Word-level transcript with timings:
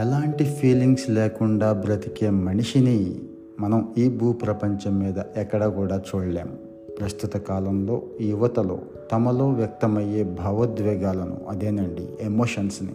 ఎలాంటి 0.00 0.44
ఫీలింగ్స్ 0.44 1.10
లేకుండా 1.10 1.72
బ్రతికే 1.72 2.30
మనిషిని 2.30 3.16
మనం 3.60 3.94
ఈ 3.98 4.08
భూ 4.08 4.32
ప్రపంచం 4.32 4.98
మీద 4.98 5.14
ఎక్కడ 5.36 5.66
కూడా 5.66 6.02
చూడలేము 6.14 6.52
ప్రస్తుత 7.00 7.36
కాలంలో 7.36 8.02
యువతలో 8.20 8.78
తమలో 9.12 9.48
వ్యక్తమయ్యే 9.48 10.22
భావోద్వేగాలను 10.22 11.36
అదేనండి 11.48 12.08
ఎమోషన్స్ని 12.20 12.92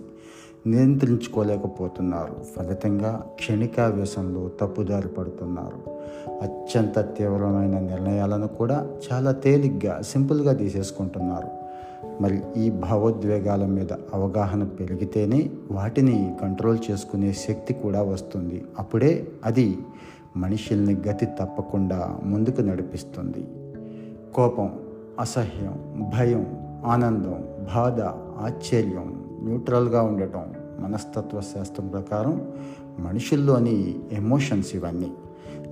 నియంత్రించుకోలేకపోతున్నారు. 0.67 2.35
ఫలితంగా 2.55 3.21
క్షణికావేశంలో 3.35 4.49
తప్పుదారి 4.61 5.07
పడుతున్నారు. 5.07 5.99
అత్యంత 6.41 6.99
తీవ్రమైన 6.99 7.79
నిర్ణయాలను 7.79 8.47
కూడా 8.47 8.87
చాలా 9.13 9.31
తేలిగ్గా 9.31 10.01
సింపుల్గా 10.01 10.53
తీసేసుకుంటున్నారు. 10.53 11.58
మరి 12.21 12.41
ఈ 12.57 12.69
భావోద్వేగాల 12.69 13.65
మీద 13.65 13.93
అవగాహన 14.13 14.63
పెరిగితేనే 14.63 15.49
వాటిని 15.71 16.35
కంట్రోల్ 16.41 16.77
చేసుకునే 16.91 17.33
శక్తి 17.33 17.73
కూడా 17.73 18.01
వస్తుంది. 18.01 18.65
అప్పుడే 18.79 19.27
అది 19.45 19.77
మనుషుల్ని 20.37 20.93
గతి 20.93 21.25
తప్పకుండా 21.25 22.19
ముందుకు 22.23 22.61
నడిపిస్తుంది. 22.61 23.47
కోపం 24.33 24.79
అసహ్యం 25.19 26.05
భయం 26.15 26.59
ఆనందం 26.85 27.45
బాధ 27.75 28.01
ఆశ్చర్యం 28.45 29.25
న్యూట్రల్గా 29.41 30.01
ఉండటం 30.01 30.53
మనస్తత్వ 30.79 31.41
శాస్త్రం 31.41 31.87
ప్రకారం 31.87 32.51
మనుషుల్లోని 32.99 33.99
ఎమోషన్స్ 34.11 34.75
ఇవన్నీ 34.75 35.11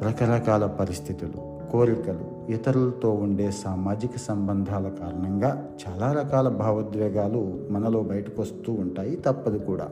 రకరకాల 0.07 0.67
పరిస్థితులు. 0.67 1.56
కోరికలు 1.71 2.51
ఇతరులతో 2.51 3.11
ఉండే 3.11 3.51
సామాజిక 3.51 4.11
సంబంధాల 4.17 4.87
కారణంగా 4.87 5.69
చాలా 5.87 6.11
రకాల 6.11 6.49
భావోద్వేగాలు 6.49 7.59
మనలో 7.69 8.03
బయటకు 8.03 8.41
వస్తూ 8.41 8.73
ఉంటాయి 8.73 9.15
తప్పదు 9.15 9.57
కూడా. 9.57 9.87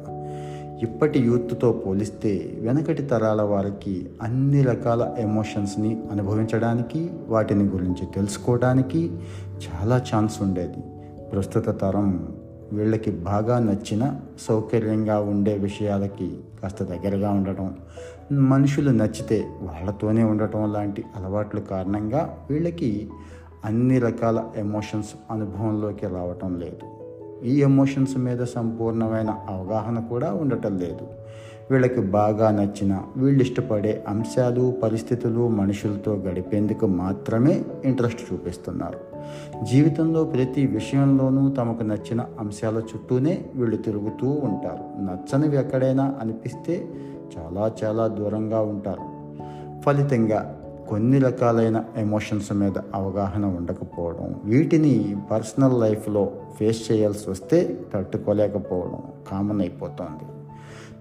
ఇప్పటి 0.82 1.20
యూత్తో 1.20 1.72
పోలిస్తే 1.72 2.58
వెనకటి 2.62 3.04
తరాల 3.04 3.42
వారికి 3.42 4.10
అన్ని 4.22 4.62
రకాల 4.62 5.16
ఎమోషన్స్ని 5.18 6.04
అనుభవించడానికి 6.12 7.10
వాటిని 7.28 7.64
గురించి 7.64 8.06
తెలుసుకోవడానికి 8.16 9.12
చాలా 9.68 9.98
ఛాన్స్ 9.98 10.42
ఉండేది. 10.42 10.80
ప్రస్తుత 11.32 11.70
తరం 11.70 12.36
వీళ్ళకి 12.74 13.12
బాగా 13.12 13.60
నచ్చిన 13.60 14.20
సౌకర్యంగా 14.40 15.20
ఉండే 15.20 15.58
విషయాలకి 15.58 16.38
కాస్త 16.64 16.84
దగ్గరగా 16.84 17.30
ఉండటం 17.30 17.78
మనుషులు 18.32 18.90
నచ్చితే 18.90 19.48
వాళ్ళతోనే 19.62 20.24
ఉండటం 20.24 20.74
లాంటి 20.74 21.04
అలవాట్ల 21.16 21.60
కారణంగా 21.60 22.38
వీళ్ళకి 22.50 23.10
అన్ని 23.66 24.00
రకాల 24.00 24.44
ఎమోషన్స్ 24.58 25.10
అనుభవంలోకి 25.32 26.06
రావటం 26.06 26.60
లేదు. 26.60 27.06
ఈ 27.46 27.62
ఎమోషన్స్ 27.62 28.18
మీద 28.18 28.44
సంపూర్ణమైన 28.44 29.30
అవగాహన 29.50 30.00
కూడా 30.00 30.34
ఉండటం 30.34 30.78
లేదు. 30.78 31.08
వీళ్ళకి 31.72 32.02
బాగా 32.02 32.52
నచ్చిన 32.52 33.02
వీళ్ళు 33.18 33.42
ఇష్టపడే 33.42 34.04
అంశాలు 34.08 34.74
పరిస్థితులు 34.84 35.48
మనుషులతో 35.48 36.14
గడిపేందుకు 36.16 36.86
మాత్రమే 36.86 37.64
ఇంట్రెస్ట్ 37.86 38.34
చూపిస్తున్నారు. 38.34 39.00
జీవితంలో 39.66 40.24
ప్రతి 40.24 40.68
విషయంలోనూ 40.68 41.50
తమకు 41.50 41.84
నచ్చిన 41.84 42.26
అంశాల 42.40 42.78
చుట్టూనే 42.78 43.46
వీళ్ళు 43.56 43.78
తిరుగుతూ 43.78 44.30
ఉంటారు. 44.30 45.02
నచ్చనివి 45.04 45.58
ఎక్కడైనా 45.58 46.16
అనిపిస్తే 46.22 46.88
చాలా 47.38 47.72
చాలా 47.84 48.08
దూరంగా 48.08 48.62
ఉంటారు. 48.62 49.04
ఫలితంగా 49.82 50.62
కొన్ని 50.90 51.20
రకాలైన 51.20 51.84
ఎమోషన్స్ 51.98 52.54
మీద 52.54 52.74
అవగాహన 52.94 53.46
ఉండకపోవడం 53.46 54.42
వీటిని 54.44 55.16
పర్సనల్ 55.32 55.82
లైఫ్లో 55.82 56.32
ఫేస్ 56.60 56.92
చేయాల్సి 56.92 57.30
వస్తే 57.30 57.80
తట్టుకోలేకపోవడం 57.94 59.00
కామన్ 59.32 59.62
అయిపోతుంది. 59.62 60.35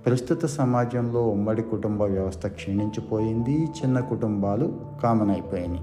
ప్రస్తుత 0.07 0.47
సమాజంలో 0.47 1.29
ఉమ్మడి 1.29 1.63
కుటుంబ 1.63 2.03
వ్యవస్థ 2.03 2.47
క్షీణించిపోయింది 2.47 3.65
చిన్న 3.65 4.01
కుటుంబాలు 4.01 4.73
కామన్ 5.03 5.31
అయిపోయినాయి 5.31 5.81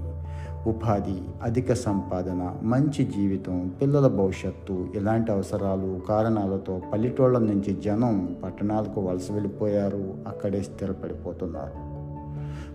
ఉపాధి 0.66 1.18
అధిక 1.42 1.72
సంపాదన 1.72 2.54
మంచి 2.62 3.04
జీవితం 3.04 3.72
పిల్లల 3.80 4.06
భవిష్యత్తు 4.06 4.86
ఇలాంటి 4.94 5.32
అవసరాలు 5.32 6.00
కారణాలతో 6.08 6.80
పల్లెటూళ్ళ 6.92 7.38
నుంచి 7.38 7.80
జనం 7.84 8.36
పట్టణాలకు 8.44 9.00
వలస 9.00 9.32
వెళ్ళిపోయారు 9.32 10.14
అక్కడే 10.28 10.62
స్థిరపడిపోతున్నారు. 10.62 11.92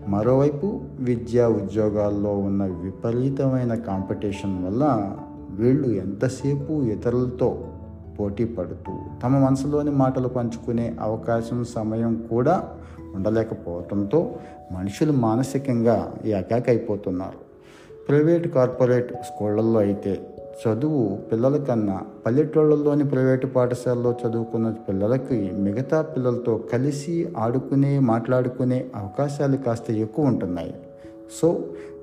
మరోవైపు 0.10 0.82
విద్యా 1.00 1.48
ఉద్యోగాల్లో 1.48 2.38
ఉన్న 2.38 2.66
విపరీతమైన 2.66 3.76
కాంపిటీషన్ 3.76 4.66
వల్ల 4.66 5.16
వీళ్ళు 5.50 5.88
ఎంతసేపు 5.88 6.84
ఇతరులతో 6.84 7.58
పోటీ 8.20 8.46
పడుతూ 8.46 8.94
తమ 9.24 9.38
మనసులోని 9.38 9.92
మాటలు 9.92 10.28
పంచుకునే 10.28 10.96
అవకాశం 11.02 11.64
సమయం 11.64 12.28
కూడా 12.30 12.56
ఉండలేకపోవడంతో 13.16 14.36
మనుషులు 14.72 15.12
మానసికంగా 15.12 16.14
ఏకాకైపోతున్నారు. 16.26 17.40
ప్రైవేట్ 18.10 18.48
కార్పొరేట్ 18.48 19.14
స్కూళ్ళల్లో 19.14 19.80
అయితే 19.80 20.14
చదువు 20.62 21.20
పిల్లల 21.32 21.58
కన్నా 21.58 22.02
పల్లెటూళ్ళలోని 22.26 23.04
ప్రైవేటు 23.04 23.48
పాఠశాలలో 23.48 24.16
చదువుకున్న 24.22 24.70
పిల్లలకి 24.88 25.52
మిగతా 25.56 26.02
పిల్లలతో 26.02 26.54
కలిసి 26.74 27.16
ఆడుకునే 27.38 28.00
మాట్లాడుకునే 28.00 28.86
అవకాశాలు 28.96 29.58
కాస్త 29.58 29.92
ఎక్కువ 29.92 30.26
ఉంటున్నాయి. 30.26 30.74
సో 31.42 31.48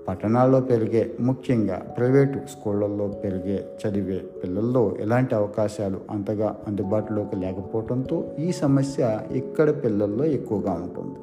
పట్టణాల్లో 0.09 0.61
పెరిగే 0.61 1.15
ముఖ్యంగా 1.21 1.75
ప్రైవేటు 1.75 2.39
స్కూళ్ళల్లో 2.39 3.09
పెరిగే 3.09 3.65
చదివే 3.83 4.21
పిల్లల్లో 4.43 4.97
ఎలాంటి 5.01 5.35
అవకాశాలు 5.35 5.99
అంతగా 6.11 6.57
అందుబాటులోకి 6.69 7.37
లేకపోవడంతో 7.37 8.25
ఈ 8.39 8.53
సమస్య 8.53 9.21
ఇక్కడ 9.33 9.71
పిల్లల్లో 9.85 10.25
ఎక్కువగా 10.25 10.73
ఉంటుంది. 10.73 11.17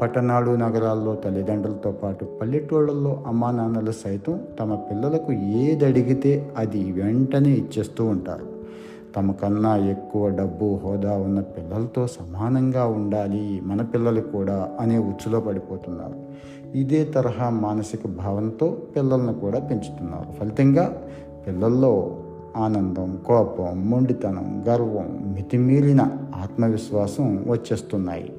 పట్టణాలు 0.00 0.50
నగరాల్లో 0.50 1.14
తల్లిదండ్రులతో 1.14 1.92
పాటు 1.92 2.24
పల్లెటూళ్ళల్లో 2.24 3.24
అమ్మా 3.26 3.50
నాన్నలు 3.50 3.90
సైతం 3.90 4.40
తమ 4.60 4.74
పిల్లలకు 4.74 5.32
ఏది 5.32 5.84
అడిగితే 5.84 6.52
అది 6.56 6.92
వెంటనే 6.92 7.50
ఇచ్చేస్తూ 7.50 8.04
ఉంటారు. 8.04 8.55
తమకన్నా 9.14 9.76
ఎక్కువ 9.76 10.28
డబ్బు 10.28 10.80
హోదా 10.84 11.12
ఉన్న 11.12 11.40
పిల్లలతో 11.40 12.06
సమానంగా 12.06 12.86
ఉండాలి 12.86 13.60
మన 13.64 13.82
పిల్లలు 13.82 14.20
కూడా 14.20 14.70
అనే 14.80 14.98
ఉచ్చులో 14.98 15.40
పడిపోతున్నారు. 15.40 16.14
ఇదే 16.78 17.04
తరహా 17.04 17.50
మానసిక 17.50 18.06
భావంతో 18.06 18.78
పిల్లలను 18.96 19.34
కూడా 19.34 19.58
పెంచుతున్నారు. 19.58 20.32
ఫలితంగా 20.32 21.02
పిల్లల్లో 21.46 22.16
ఆనందం 22.56 23.18
కోపం 23.26 23.90
మొండితనం 23.90 24.64
గర్వం 24.68 25.34
మితిమీరిన 25.36 26.00
ఆత్మవిశ్వాసం 26.42 27.44
వచ్చేస్తున్నాయి. 27.48 28.32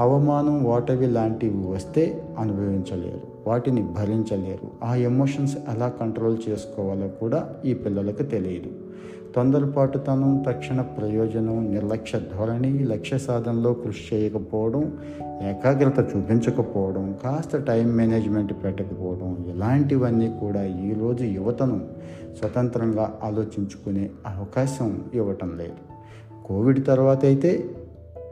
అవమానం 0.00 0.64
ఓటవి 0.64 1.06
లాంటివి 1.06 1.70
వస్తే 1.70 2.22
అనుభవించలేరు 2.38 3.48
వాటిని 3.50 3.82
భరించలేరు. 3.82 4.84
ఆ 4.84 4.94
ఎమోషన్స్ 4.94 5.56
ఎలా 5.68 5.88
కంట్రోల్ 5.88 6.38
చేసుకోవాలో 6.48 7.08
కూడా 7.08 7.54
ఈ 7.64 7.74
పిల్లలకు 7.74 8.22
తెలియదు. 8.22 8.89
తొందరపాటుతనం 9.34 10.44
తక్షణ 10.48 10.80
ప్రయోజనం 10.80 11.72
నిర్లక్ష్య 11.72 12.18
ధోరణి 12.18 12.78
లక్ష్య 12.78 13.18
సాధనలో 13.18 13.72
కృషి 13.72 14.16
చేయకపోవడం 14.16 14.98
ఏకాగ్రత 15.42 16.16
చూపించకపోవడం 16.16 17.14
కాస్త 17.24 17.56
టైం 17.56 17.96
మేనేజ్మెంట్ 17.96 18.52
పెట్టకపోవడం 18.64 19.46
ఇలాంటివన్నీ 19.54 20.36
కూడా 20.40 20.64
ఈరోజు 20.64 21.24
యువతను 21.24 21.80
స్వతంత్రంగా 22.40 23.18
ఆలోచించుకునే 23.22 24.10
అవకాశం 24.26 25.04
ఇవ్వటం 25.14 25.58
లేదు. 25.58 26.06
కోవిడ్ 26.46 26.86
తర్వాత 26.86 27.24
అయితే 27.24 27.70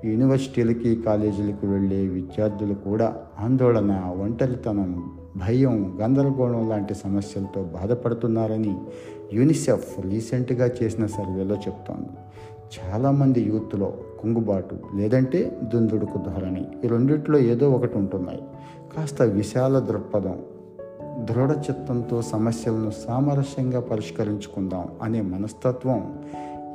యూనివర్సిటీలకి 0.05 0.97
కాలేజీలకు 0.97 1.67
వెళ్ళే 1.67 1.97
విద్యార్థులు 1.97 2.75
కూడా 2.75 3.17
ఆందోళన 3.41 4.15
ఒంటరితనం 4.23 5.11
భయం 5.37 5.99
గందరగోళం 6.03 6.69
లాంటి 6.69 6.95
సమస్యలతో 6.95 7.63
బాధపడుతున్నారని 7.65 8.77
యూనిసెఫ్ 9.33 10.01
రీసెంట్గా 10.01 10.71
చేసిన 10.83 11.07
సర్వేలో 11.07 11.55
చెప్తోంది. 11.55 12.09
చాలామంది 12.79 13.41
యూత్లో 13.41 13.93
కుంగుబాటు 14.21 14.77
లేదంటే 14.95 15.59
దుందుడుకు 15.75 16.19
ధోరణి. 16.19 16.67
ఈ 16.85 16.89
రెండిట్లో 16.89 17.39
ఏదో 17.39 17.71
ఒకటి 17.71 17.99
ఉంటున్నాయి. 17.99 18.43
కాస్త 18.97 19.23
విశాల 19.23 19.79
దృక్పథం 19.79 20.39
దృఢ 21.19 21.51
చిత్తంతో 21.51 22.23
సమస్యలను 22.23 22.91
సామరస్యంగా 22.91 23.81
పరిష్కరించుకుందాం 23.81 24.89
అనే 25.03 25.21
మనస్తత్వం 25.21 26.19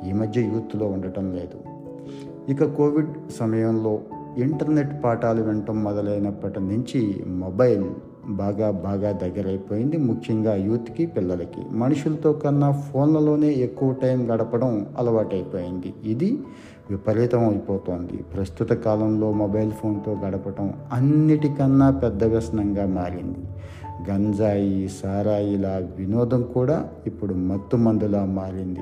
ఈ 0.08 0.12
మధ్య 0.12 0.40
యూత్లో 0.40 0.86
ఉండటం 0.86 1.34
లేదు. 1.34 1.58
ఇక 2.48 2.64
కోవిడ్ 2.64 3.32
సమయంలో 3.32 4.00
ఇంటర్నెట్ 4.38 5.04
పాఠాలు 5.04 5.42
వినటం 5.42 5.84
మొదలైనప్పటి 5.84 6.60
నుంచి 6.60 7.24
మొబైల్ 7.26 7.84
బాగా 8.28 8.70
బాగా 8.70 9.12
దగ్గరైపోయింది. 9.12 9.96
ముఖ్యంగా 9.96 10.54
యూత్కి 10.54 11.06
పిల్లలకి. 11.06 11.60
మనుషులతో 11.70 12.32
కన్నా 12.32 12.70
ఫోన్లలోనే 12.70 13.48
ఎక్కువ 13.48 13.92
టైం 13.92 14.34
గడపడం 14.34 14.86
అలవాటైపోయింది. 14.98 15.94
ఇది 16.04 16.38
విపరీతం 16.90 17.48
అయిపోతోంది 17.48 18.16
ప్రస్తుత 18.16 18.72
కాలంలో 18.72 19.32
మొబైల్ 19.32 19.70
ఫోన్తో 19.70 20.12
గడపటం 20.12 20.74
అన్నిటికన్నా 20.92 21.90
పెద్ద 21.90 22.24
వ్యసనంగా 22.24 22.86
మారింది. 22.86 23.38
గంజాయి 24.10 24.88
సారాయిలా 24.88 25.82
వినోదం 25.96 26.42
కూడా 26.42 26.88
ఇప్పుడు 27.06 27.34
మత్తు 27.34 27.76
మందులా 27.76 28.24
మారింది. 28.24 28.80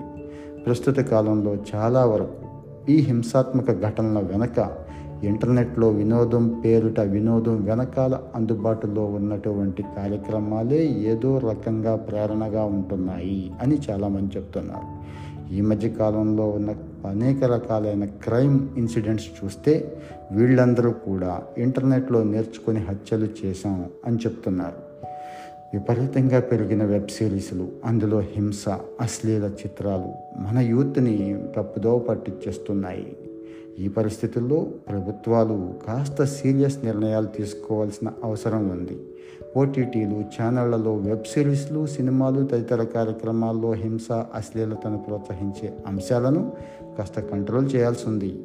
ప్రస్తుత 0.66 1.00
కాలంలో 1.00 1.56
చాలా 1.74 2.06
వరకు 2.06 2.42
ఈ 2.90 2.96
హింసాత్మక 2.96 3.70
ఘటనల 3.70 4.18
వెనక 4.18 4.81
ఇంటర్నెట్లో 5.22 5.88
వినోదం 5.88 6.48
పేరుట 6.64 7.00
వినోదం 7.00 7.64
వెనకాల 7.64 8.18
అందుబాటులో 8.34 9.04
ఉన్నటువంటి 9.04 9.82
కార్యక్రమాలే 9.82 10.86
ఏదో 10.86 11.38
రకంగా 11.38 11.96
ప్రేరణగా 11.96 12.64
ఉంటున్నాయి 12.64 13.52
అని 13.62 13.78
చాలామంది 13.90 14.36
చెప్తున్నారు. 14.36 15.02
ఈ 15.54 15.60
మధ్య 15.60 15.88
కాలంలో 15.88 16.48
ఉన్న 16.48 16.74
అనేక 17.06 17.44
రకాలైన 17.44 18.04
క్రైమ్ 18.04 18.68
ఇన్సిడెంట్స్ 18.76 19.26
చూస్తే 19.44 19.96
వీళ్ళందరూ 20.32 20.90
కూడా 20.90 21.42
ఇంటర్నెట్లో 21.58 22.22
నేర్చుకొని 22.24 22.80
హత్యలు 22.80 23.28
చేశాం 23.44 23.86
అని 24.06 24.16
చెప్తున్నారు. 24.16 24.92
విపరీతంగా 25.74 26.40
పెరిగిన 26.40 26.84
వెబ్ 26.84 27.08
సిరీస్లు 27.08 27.68
అందులో 27.84 28.18
హింస 28.18 28.68
అశ్లీల 29.00 29.44
చిత్రాలు 29.44 30.38
మన 30.38 30.58
యూత్ని 30.58 31.44
తప్పుదోవ 31.56 31.98
పట్టించేస్తున్నాయి. 31.98 33.16
ఈ 33.78 33.88
పరిస్థితుల్లో 33.88 34.66
ప్రభుత్వాలు 34.88 35.72
కాస్త 35.86 36.24
సీరియస్ 36.24 36.84
నిర్ణయాలు 36.84 37.26
తీసుకోవాల్సిన 37.26 38.10
అవసరం 38.24 38.68
ఉంది. 38.68 38.98
ఓటీటీలు 39.56 40.24
ఛానళ్ళలో 40.36 40.94
వెబ్ 40.94 41.24
సిరీస్లు 41.24 41.86
సినిమాలు 41.86 42.46
తదితర 42.46 42.82
కార్యక్రమాల్లో 42.82 43.72
హింస 43.72 44.12
అశ్లీలతను 44.12 44.98
ప్రోత్సహించే 44.98 45.72
అంశాలను 45.86 46.52
కాస్త 46.98 47.20
కంట్రోల్ 47.20 47.68
చేయాల్సి 47.74 48.08
ఉంది. 48.08 48.42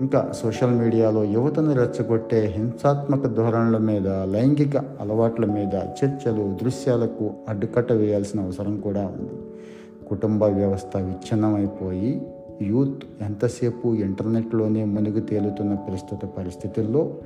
ఇంకా 0.00 0.32
సోషల్ 0.42 0.78
మీడియాలో 0.78 1.24
యువతను 1.24 1.74
రెచ్చగొట్టే 1.74 2.46
హింసాత్మక 2.46 3.26
ధోరణుల 3.26 3.78
మీద 3.78 4.08
లైంగిక 4.08 4.76
అలవాట్ల 4.76 5.44
మీద 5.44 5.74
చర్చలు 5.74 6.56
దృశ్యాలకు 6.62 7.30
అడ్డుకట్ట 7.48 7.92
వేయాల్సిన 7.92 8.40
అవసరం 8.40 8.80
కూడా 8.80 9.06
ఉంది. 9.06 9.42
కుటుంబ 10.08 10.44
వ్యవస్థ 10.44 10.96
విచ్ఛిన్నమైపోయి 10.96 12.22
యూత్ 12.62 13.22
ఎంతసేపు 13.22 13.94
ఇంటర్నెట్లోనే 13.94 14.84
మునిగి 14.84 15.20
తేలుతున్న 15.20 15.74
ప్రస్తుత 15.74 16.24
పరిస్థితుల్లో 16.24 17.18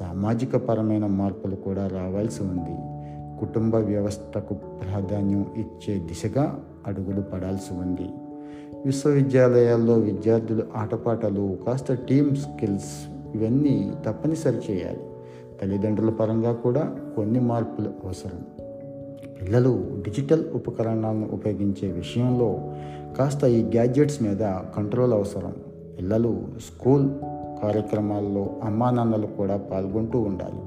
సామాజిక 0.00 0.56
పరమైన 0.56 1.06
మార్పులు 1.06 1.56
కూడా 1.56 1.86
రావాల్సి 1.86 2.42
ఉంది. 2.42 2.98
కుటుంబ 3.40 3.74
వ్యవస్థకు 3.74 4.54
ప్రాధాన్యం 4.54 5.46
ఇచ్చే 5.56 5.98
దిశగా 5.98 6.64
అడుగులు 6.86 7.20
పడాల్సి 7.20 7.74
ఉంది. 7.74 8.08
విశ్వవిద్యాలయాల్లో 8.86 9.94
విద్యార్థులు 9.94 10.62
ఆటపాటలు 10.76 11.58
కాస్త 11.66 11.92
టీమ్ 11.92 12.36
స్కిల్స్ 12.36 13.08
ఇవన్నీ 13.34 13.92
తప్పనిసరి 14.06 14.56
చేయాలి. 14.56 15.00
తల్లిదండ్రుల 15.62 16.10
పరంగా 16.10 16.52
కూడా 16.52 16.96
కొన్ని 17.16 17.40
మార్పులు 17.40 17.90
అవసరం. 18.04 18.67
పిల్లలు 19.42 19.86
డిజిటల్ 20.02 20.44
ఉపకరణాలను 20.54 21.28
ఉపయోగించే 21.32 21.92
విషయంలో 21.92 22.58
కాస్త 23.18 23.44
ఈ 23.44 23.62
గ్యాడ్జెట్స్ 23.62 24.22
మీద 24.22 24.38
కంట్రోల్ 24.76 25.12
అవసరం. 25.12 25.54
పిల్లలు 25.98 26.42
స్కూల్ 26.66 27.10
కార్యక్రమాల్లో 27.62 28.50
అమ్మా 28.62 28.90
నాన్నలు 28.90 29.26
కూడా 29.26 29.56
పాల్గొంటూ 29.56 30.20
ఉండాలి. 30.20 30.60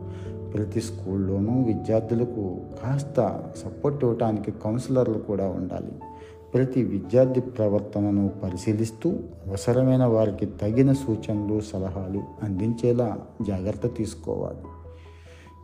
ప్రతి 0.52 0.82
స్కూల్లోనూ 0.82 1.64
విద్యార్థులకు 1.64 2.58
కాస్త 2.84 3.44
సపోర్ట్ 3.58 4.04
ఇవ్వడానికి 4.04 4.52
కౌన్సిలర్లు 4.52 5.18
కూడా 5.18 5.48
ఉండాలి. 5.48 5.92
ప్రతి 6.54 6.84
విద్యార్థి 6.84 7.42
ప్రవర్తనను 7.42 8.32
పరిశీలిస్తూ 8.44 9.10
అవసరమైన 9.48 10.06
వారికి 10.06 10.46
తగిన 10.46 10.94
సూచనలు 10.94 11.62
సలహాలు 11.62 12.22
అందించేలా 12.44 13.18
జాగ్రత్త 13.48 13.88
తీసుకోవాలి. 13.88 14.81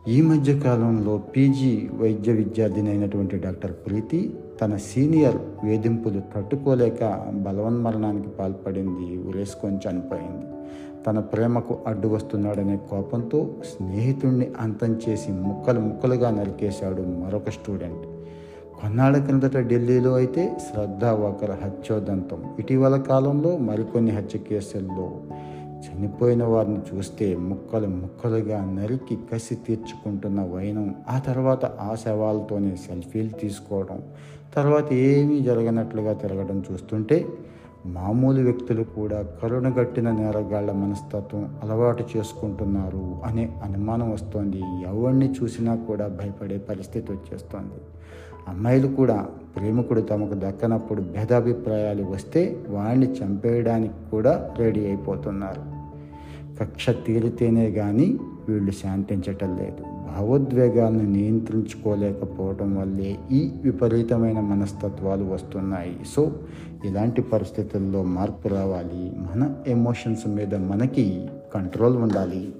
ఈ 0.06 0.20
మధ్య 0.20 0.58
కాలంలో 0.58 1.18
పీజీ 1.18 1.88
వైద్య 1.94 2.32
విద్యార్థిని 2.32 2.90
అయినటువంటి 2.90 3.38
డాక్టర్ 3.38 3.72
ప్రీతి 3.72 4.34
తన 4.60 4.76
సీనియర్ 4.76 5.36
వేధింపులు 5.64 6.20
తట్టుకోలేక 6.36 7.26
బలవన్మరణానికి 7.30 8.28
పాల్పడింది 8.28 9.28
ఉరేసుకొని 9.28 9.76
చనిపోయింది. 9.76 10.46
తన 11.06 11.18
ప్రేమకు 11.18 11.78
అడ్డు 11.86 12.08
వస్తున్నాడనే 12.08 12.78
కోపంతో 12.90 13.50
స్నేహితుడిని 13.64 14.48
అంతం 14.60 15.00
చేసి 15.08 15.32
ముక్కలు 15.32 15.80
ముక్కలుగా 15.80 16.30
నరికేశాడు 16.30 17.02
మరొక 17.02 17.50
స్టూడెంట్. 17.50 18.06
కొన్నాళ్ళ 18.80 19.24
క్రిందట 19.24 19.58
ఢిల్లీలో 19.58 20.14
అయితే 20.14 20.58
శ్రద్ధా 20.58 21.12
ఒకరు 21.12 21.52
హత్యోదంతం. 21.52 22.44
ఇటీవల 22.58 22.96
కాలంలో 22.96 23.56
మరికొన్ని 23.56 24.10
హత్య 24.10 24.38
కేసుల్లో 24.38 25.10
చనిపోయిన 25.84 26.42
వారిని 26.44 26.80
చూస్తే 26.88 27.26
ముక్కలు 27.48 27.88
ముక్కలుగా 27.96 28.58
నరికి 28.70 29.16
కసి 29.30 29.54
తీర్చుకుంటున్న 29.66 30.40
వైనం 30.52 30.86
ఆ 31.08 31.18
తర్వాత 31.18 31.64
ఆ 31.80 31.90
శవాలతోనే 31.94 32.72
సెల్ఫీలు 32.86 33.32
తీసుకోవడం 33.40 33.98
తర్వాత 34.54 34.88
ఏమీ 35.08 35.36
జరగనట్లుగా 35.40 36.12
తిరగడం 36.14 36.58
చూస్తుంటే 36.60 37.18
మామూలు 37.86 38.42
వ్యక్తులు 38.42 38.82
కూడా 38.82 39.22
కరుణగట్టిన 39.42 40.10
నేరగాళ్ళ 40.10 40.72
మనస్తత్వం 40.72 41.56
అలవాటు 41.62 42.04
చేసుకుంటున్నారు 42.16 43.16
అనే 43.24 43.52
అనుమానం 43.62 44.12
వస్తోంది. 44.12 44.62
ఎవరిని 44.82 45.32
చూసినా 45.32 45.74
కూడా 45.74 46.06
భయపడే 46.06 46.58
పరిస్థితి 46.58 47.12
వచ్చేస్తోంది. 47.12 47.80
అమ్మాయిలు 48.48 48.88
కూడా 48.88 49.26
ప్రేమికుడు 49.56 50.00
తమకు 50.00 50.34
దక్కనప్పుడు 50.34 51.02
భేదాభిప్రాయాలు 51.02 52.02
వస్తే 52.02 52.64
వాడిని 52.68 53.06
చంపేయడానికి 53.06 53.94
కూడా 54.10 54.50
రెడీ 54.58 54.86
అయిపోతున్నారు. 54.86 55.78
కక్ష 56.62 56.90
తీరితేనే 56.90 57.70
కానీ 57.70 58.18
వీళ్ళు 58.48 58.70
శాంతించటం 58.70 59.56
లేదు. 59.56 59.97
భావోద్వేగాలను 60.16 61.10
నియంత్రించుకోలేకపోవడం 61.10 62.76
వల్లే 62.76 63.16
ఈ 63.30 63.52
విపరీతమైన 63.62 64.40
మనస్తత్వాలు 64.40 65.24
వస్తున్నాయి. 65.24 66.00
సో 66.06 66.32
ఇలాంటి 66.84 67.22
పరిస్థితుల్లో 67.22 68.02
మార్పు 68.02 68.48
రావాలి. 68.48 69.12
మన 69.18 69.54
ఎమోషన్స్ 69.66 70.26
మీద 70.26 70.54
మనకి 70.54 71.26
కంట్రోల్ 71.54 71.96
ఉండాలి. 71.96 72.52